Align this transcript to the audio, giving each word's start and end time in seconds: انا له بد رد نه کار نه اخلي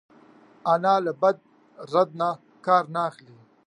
انا 0.73 0.95
له 1.05 1.11
بد 1.21 1.37
رد 1.93 2.09
نه 2.19 2.29
کار 2.65 2.83
نه 2.93 3.01
اخلي 3.09 3.37